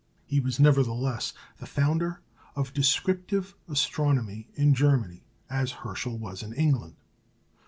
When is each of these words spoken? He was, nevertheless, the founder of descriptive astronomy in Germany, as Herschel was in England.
He 0.25 0.39
was, 0.39 0.59
nevertheless, 0.59 1.31
the 1.59 1.67
founder 1.67 2.21
of 2.55 2.73
descriptive 2.73 3.53
astronomy 3.69 4.47
in 4.55 4.73
Germany, 4.73 5.25
as 5.47 5.71
Herschel 5.83 6.17
was 6.17 6.41
in 6.41 6.53
England. 6.53 6.95